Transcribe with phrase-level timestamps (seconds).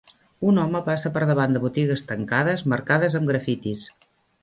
[0.51, 3.89] Un home passa per davant de botigues tancades marcades amb grafitis.